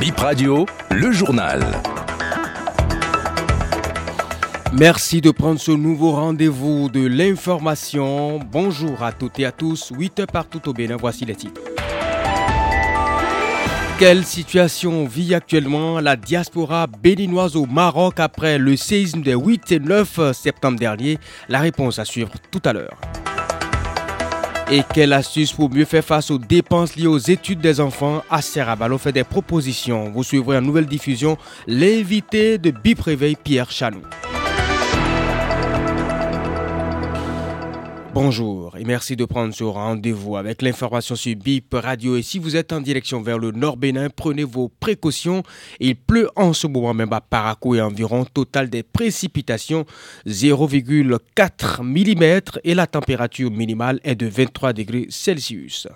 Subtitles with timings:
[0.00, 1.60] Bip Radio, le journal.
[4.72, 8.38] Merci de prendre ce nouveau rendez-vous de l'information.
[8.38, 9.92] Bonjour à toutes et à tous.
[9.94, 11.60] 8 heures partout au Bénin, voici les titres.
[13.98, 19.80] Quelle situation vit actuellement la diaspora béninoise au Maroc après le séisme des 8 et
[19.80, 21.18] 9 septembre dernier?
[21.50, 22.98] La réponse à suivre tout à l'heure.
[24.72, 28.22] Et quelle astuce pour mieux faire face aux dépenses liées aux études des enfants?
[28.30, 30.10] À Serrabalo fait des propositions.
[30.10, 31.36] Vous suivrez en nouvelle diffusion
[31.66, 34.02] l'invité de Bip Réveil, Pierre Chanou.
[38.12, 42.16] Bonjour et merci de prendre ce rendez-vous avec l'information sur BIP Radio.
[42.16, 45.44] Et si vous êtes en direction vers le Nord Bénin, prenez vos précautions.
[45.78, 49.86] Il pleut en ce moment même à Parakou et environ total des précipitations
[50.26, 55.86] 0,4 mm et la température minimale est de 23 degrés Celsius.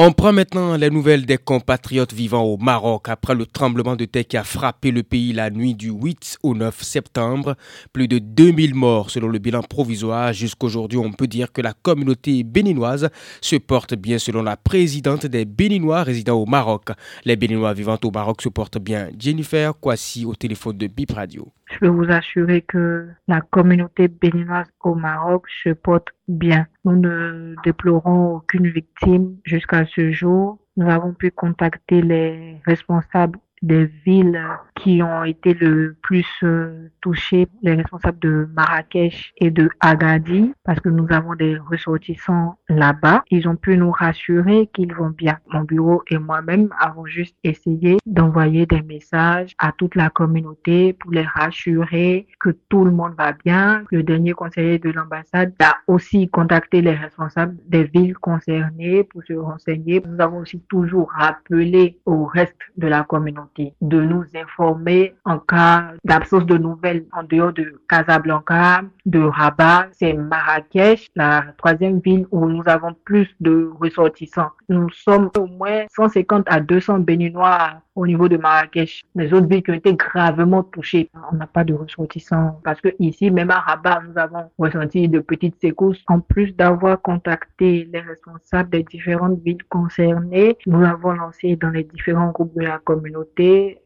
[0.00, 4.28] On prend maintenant les nouvelles des compatriotes vivant au Maroc après le tremblement de terre
[4.28, 7.56] qui a frappé le pays la nuit du 8 au 9 septembre.
[7.92, 10.32] Plus de 2000 morts selon le bilan provisoire.
[10.32, 15.44] Jusqu'aujourd'hui, on peut dire que la communauté béninoise se porte bien selon la présidente des
[15.44, 16.90] Béninois résidant au Maroc.
[17.24, 19.08] Les Béninois vivant au Maroc se portent bien.
[19.18, 21.52] Jennifer Kwasi au téléphone de Bip Radio.
[21.70, 26.66] Je peux vous assurer que la communauté béninoise au Maroc se porte bien.
[26.84, 30.58] Nous ne déplorons aucune victime jusqu'à ce jour.
[30.76, 34.40] Nous avons pu contacter les responsables des villes
[34.76, 40.80] qui ont été le plus euh, touchées, les responsables de Marrakech et de Agadir, parce
[40.80, 43.22] que nous avons des ressortissants là-bas.
[43.30, 45.38] Ils ont pu nous rassurer qu'ils vont bien.
[45.52, 51.10] Mon bureau et moi-même avons juste essayé d'envoyer des messages à toute la communauté pour
[51.10, 53.82] les rassurer que tout le monde va bien.
[53.90, 59.32] Le dernier conseiller de l'ambassade a aussi contacté les responsables des villes concernées pour se
[59.32, 60.02] renseigner.
[60.06, 63.47] Nous avons aussi toujours rappelé au reste de la communauté
[63.80, 70.12] de nous informer en cas d'absence de nouvelles en dehors de Casablanca, de Rabat, c'est
[70.12, 74.50] Marrakech, la troisième ville où nous avons plus de ressortissants.
[74.68, 79.02] Nous sommes au moins 150 à 200 Béninois au niveau de Marrakech.
[79.14, 82.88] Les autres villes qui ont été gravement touchées, on n'a pas de ressortissants parce que
[82.98, 86.02] ici, même à Rabat, nous avons ressenti de petites secousses.
[86.06, 91.84] En plus d'avoir contacté les responsables des différentes villes concernées, nous avons lancé dans les
[91.84, 93.37] différents groupes de la communauté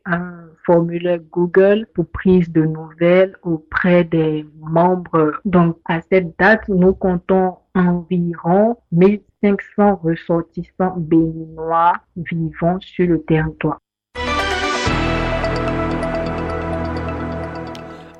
[0.04, 5.40] un formulaire Google pour prise de nouvelles auprès des membres.
[5.44, 13.81] Donc, à cette date, nous comptons environ 1500 ressortissants béninois vivant sur le territoire.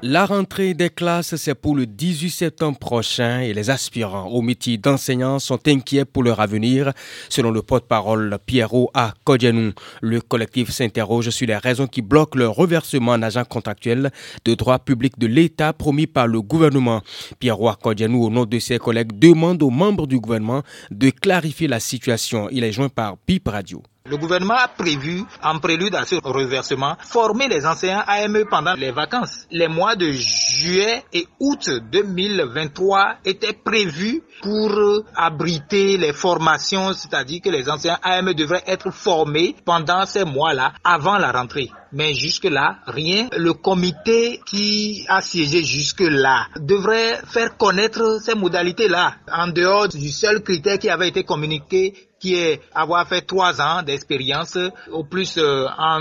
[0.05, 4.77] La rentrée des classes, c'est pour le 18 septembre prochain et les aspirants au métier
[4.77, 6.93] d'enseignant sont inquiets pour leur avenir,
[7.29, 9.73] selon le porte-parole Pierrot à Kodjanou.
[10.01, 14.11] Le collectif s'interroge sur les raisons qui bloquent le reversement en agent contractuel
[14.45, 17.01] de droit public de l'État promis par le gouvernement.
[17.39, 21.69] Pierrot à Kodjanou, au nom de ses collègues, demande aux membres du gouvernement de clarifier
[21.69, 22.49] la situation.
[22.51, 23.85] Il est joint par BIP Radio.
[24.05, 28.91] Le gouvernement a prévu, en prélude à ce reversement, former les enseignants AME pendant les
[28.91, 29.47] vacances.
[29.51, 34.73] Les mois de juillet et août 2023 étaient prévus pour
[35.15, 41.19] abriter les formations, c'est-à-dire que les enseignants AME devraient être formés pendant ces mois-là, avant
[41.19, 41.71] la rentrée.
[41.93, 43.29] Mais jusque-là, rien.
[43.37, 50.43] Le comité qui a siégé jusque-là devrait faire connaître ces modalités-là, en dehors du seul
[50.43, 54.57] critère qui avait été communiqué qui est avoir fait trois ans d'expérience
[54.93, 56.01] au plus euh, en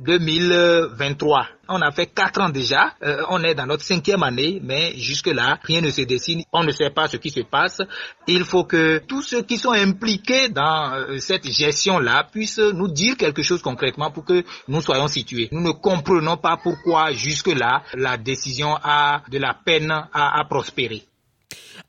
[0.00, 1.46] 2023.
[1.68, 5.58] On a fait quatre ans déjà, euh, on est dans notre cinquième année, mais jusque-là,
[5.62, 7.80] rien ne se dessine, on ne sait pas ce qui se passe.
[8.26, 13.16] Il faut que tous ceux qui sont impliqués dans euh, cette gestion-là puissent nous dire
[13.16, 15.48] quelque chose concrètement pour que nous soyons situés.
[15.52, 21.02] Nous ne comprenons pas pourquoi jusque-là, la décision a de la peine à prospérer.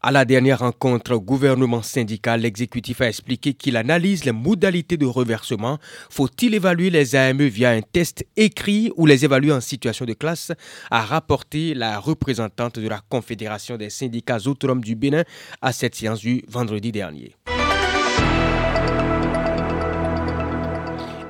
[0.07, 5.79] À la dernière rencontre gouvernement syndical, l'exécutif a expliqué qu'il analyse les modalités de reversement.
[6.11, 10.51] Faut-il évaluer les AME via un test écrit ou les évaluer en situation de classe?
[10.91, 15.23] A rapporté la représentante de la Confédération des syndicats autonomes du Bénin
[15.63, 17.35] à cette séance du vendredi dernier.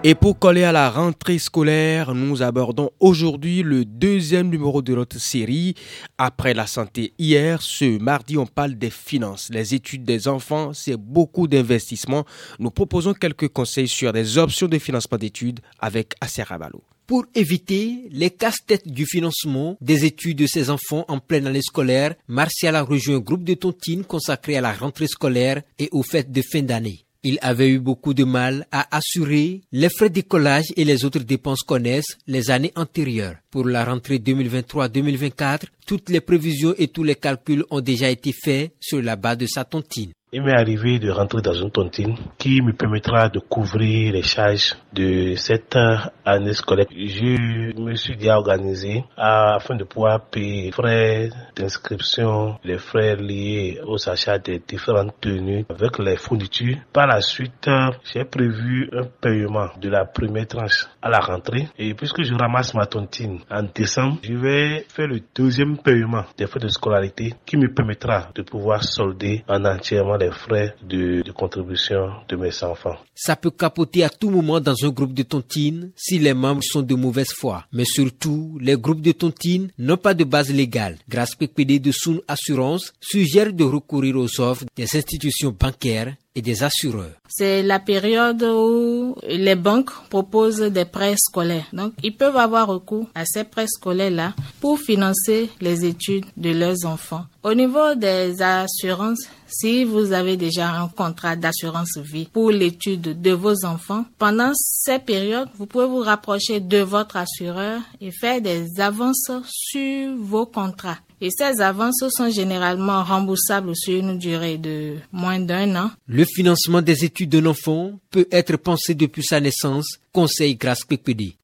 [0.07, 5.19] Et pour coller à la rentrée scolaire, nous abordons aujourd'hui le deuxième numéro de notre
[5.19, 5.73] série.
[6.19, 9.49] Après la santé hier, ce mardi, on parle des finances.
[9.51, 12.23] Les études des enfants, c'est beaucoup d'investissements.
[12.59, 16.83] Nous proposons quelques conseils sur des options de financement d'études avec Aser Rabalo.
[17.07, 22.13] Pour éviter les casse-têtes du financement des études de ces enfants en pleine année scolaire,
[22.27, 26.31] Martial a rejoint un groupe de tontines consacré à la rentrée scolaire et aux fêtes
[26.31, 27.04] de fin d'année.
[27.27, 31.63] Il avait eu beaucoup de mal à assurer les frais d'écolage et les autres dépenses
[31.63, 33.37] connaissent les années antérieures.
[33.49, 38.73] Pour la rentrée 2023-2024, toutes les prévisions et tous les calculs ont déjà été faits
[38.79, 40.11] sur la base de sa tontine.
[40.37, 44.75] Il m'est arrivé de rentrer dans une tontine qui me permettra de couvrir les charges
[44.91, 45.77] de cette
[46.25, 46.87] année scolaire.
[46.91, 53.79] Je me suis déjà organisé afin de pouvoir payer les frais d'inscription, les frais liés
[53.87, 56.79] aux achats des différentes tenues avec les fournitures.
[56.91, 57.69] Par la suite,
[58.03, 61.69] j'ai prévu un paiement de la première tranche à la rentrée.
[61.79, 66.47] Et puisque je ramasse ma tontine en décembre, je vais faire le deuxième paiement des
[66.47, 72.35] frais de scolarité qui me permettra de pouvoir solder en entièrement frais de, contribution de
[72.35, 72.97] mes enfants.
[73.13, 76.81] Ça peut capoter à tout moment dans un groupe de tontines si les membres sont
[76.81, 77.65] de mauvaise foi.
[77.71, 80.97] Mais surtout, les groupes de tontines n'ont pas de base légale.
[81.09, 86.63] Grâce PPD de Soun Assurance suggère de recourir aux offres des institutions bancaires et des
[86.63, 87.11] assureurs.
[87.27, 91.65] C'est la période où les banques proposent des prêts scolaires.
[91.73, 96.85] Donc, ils peuvent avoir recours à ces prêts scolaires-là pour financer les études de leurs
[96.85, 97.25] enfants.
[97.43, 103.31] Au niveau des assurances, si vous avez déjà un contrat d'assurance vie pour l'étude de
[103.31, 108.79] vos enfants, pendant ces périodes, vous pouvez vous rapprocher de votre assureur et faire des
[108.79, 110.97] avances sur vos contrats.
[111.21, 115.91] Et ces avances sont généralement remboursables sur une durée de moins d'un an.
[116.07, 120.57] Le financement des études de l'enfant peut être pensé depuis sa naissance, conseil.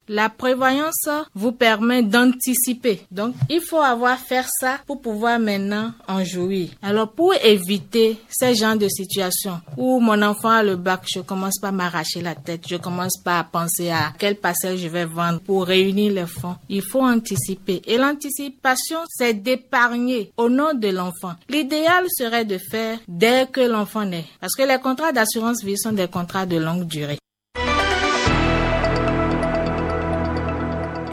[0.08, 3.02] La prévoyance vous permet d'anticiper.
[3.12, 6.70] Donc, il faut avoir faire ça pour pouvoir maintenant en jouir.
[6.82, 11.60] Alors, pour éviter ces genres de situations où mon enfant a le bac, je commence
[11.60, 15.06] pas à m'arracher la tête, je commence pas à penser à quel parcelle je vais
[15.06, 16.56] vendre pour réunir les fonds.
[16.70, 17.82] Il faut anticiper.
[17.86, 21.36] Et l'anticipation, c'est d'épargner au nom de l'enfant.
[21.50, 24.26] L'idéal serait de faire dès que l'enfant naît.
[24.40, 27.18] Parce que les contrats d'assurance vie sont des contrats de longue durée.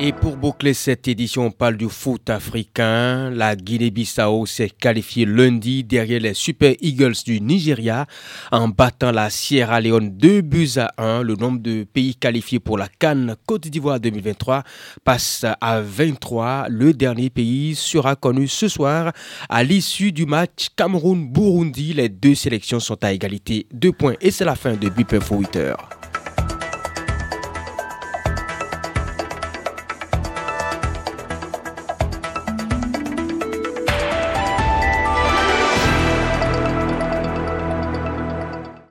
[0.00, 3.31] Et pour boucler cette édition, on parle du foot africain.
[3.31, 8.06] La Guinée-Bissau s'est qualifiée lundi derrière les Super Eagles du Nigeria
[8.53, 11.23] en battant la Sierra Leone 2 buts à 1.
[11.23, 14.62] Le nombre de pays qualifiés pour la Cannes Côte d'Ivoire 2023
[15.03, 16.67] passe à 23.
[16.69, 19.12] Le dernier pays sera connu ce soir
[19.49, 21.95] à l'issue du match Cameroun-Burundi.
[21.95, 23.67] Les deux sélections sont à égalité.
[23.75, 25.56] Deux points et c'est la fin de Bip Info 8